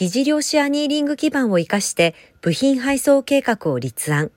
[0.00, 4.30] 疑似量子アニーリング基盤を活かして部品配送計画を立案。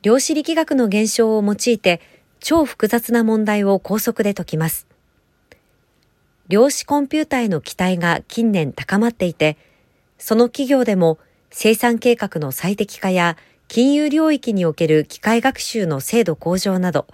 [0.00, 2.00] 量子力学の現象を用いて
[2.38, 4.86] 超複雑な問題を高速で解きます。
[6.48, 9.58] 量子コンピュータへの期待が近年高まっていて、
[10.16, 11.18] その企業でも
[11.50, 13.36] 生産計画の最適化や
[13.68, 17.06] 金融領域における機械学習の精度向上など、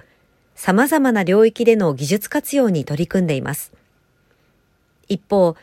[0.55, 3.73] 様々な領域での技術活用に取り組んでいます。
[5.09, 5.57] 一方、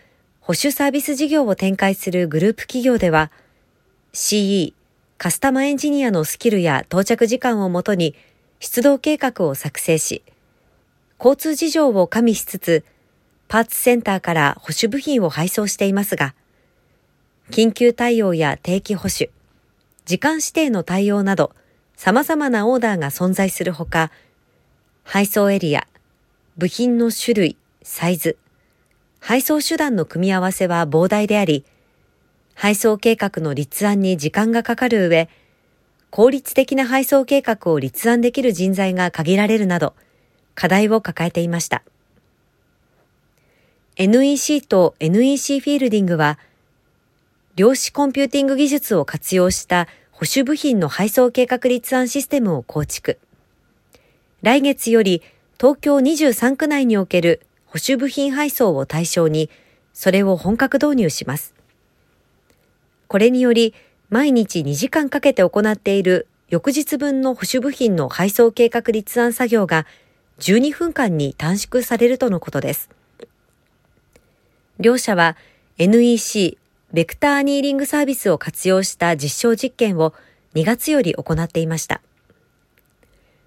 [0.46, 3.32] 保守サービス事業を展開するグループ企業では、
[4.12, 4.74] CE、
[5.18, 8.14] カスタマーエンジニアのスキルや到着時間をもとに
[8.60, 10.22] 出動計画を作成し、
[11.18, 12.84] 交通事情を加味しつつ、
[13.48, 16.36] パーツセンターから保守部品を配送していますが、
[17.50, 19.32] 緊急対応や定期保守、
[20.04, 21.54] 時間指定の対応など、
[21.96, 24.12] 様々なオーダーが存在するほか、
[25.06, 25.88] 配送エリア、
[26.58, 28.36] 部品の種類、サイズ、
[29.26, 31.64] 配送手段の組み合わせは膨大であり、
[32.56, 35.30] 配送計画の立案に時間がかかる上、
[36.10, 39.94] 効率的な配送計画を立案できる人材が限られるなど、
[40.56, 41.84] 課題を抱えていました。
[43.96, 46.38] NEC と NEC フィールディングは、
[47.56, 53.20] 量子コンピューティング技術を活用した保守部品の配送計画立案システムを構築。
[54.42, 55.22] 来月より
[55.58, 57.40] 東京23区内における
[57.74, 59.50] 保守部品配送を対象に、
[59.94, 61.56] それを本格導入します。
[63.08, 63.74] これにより、
[64.12, 69.88] 毎日2時間かけて行っている翌日分の保守部品の配送計画立案作業が
[70.38, 72.92] 12分間に短縮されるとのことです。
[74.80, 75.36] 両社は
[75.80, 76.60] NEC
[76.92, 80.14] ベクターアニーリングサービスを活用した実証実験を
[80.54, 82.04] 2月より行っていました。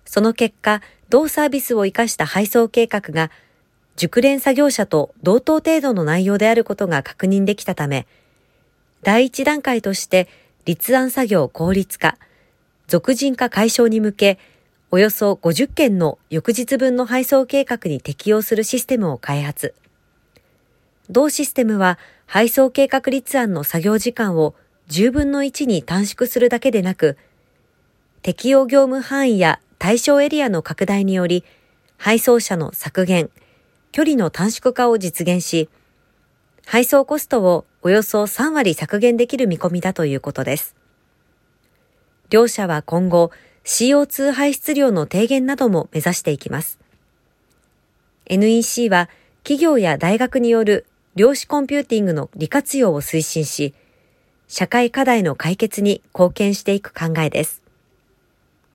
[0.04, 3.30] その結果、同サービスを活かした配送計画が
[3.96, 8.06] 熟練作業者と同等程度の内容であることが確認できたため、
[9.02, 10.28] 第一段階として
[10.66, 12.18] 立案作業効率化、
[12.88, 14.38] 俗人化解消に向け、
[14.90, 19.74] およそ50件の翌日分の配送計画に適用するシステムを開発。
[21.08, 24.54] 同システムは配送計画立案の作業時間を
[24.88, 27.16] 10分の1に短縮するだけでなく、
[28.22, 31.44] 適用業務範囲や対象エリアの拡大により、
[31.96, 33.30] 配送者の削減、
[33.96, 35.70] 距離の短縮化を実現し、
[36.66, 40.76] 配送コストをおよそ3割削減できる見込みだということです。
[42.28, 43.30] 両社は今後、
[43.64, 46.78] CO2 排出量の低減なども目指していきます。
[48.26, 49.08] NEC は
[49.42, 53.72] 企業や大学による量子コンピューティングの利活用を推進し、
[54.46, 57.62] 社会課題の解決に貢献していく考えです。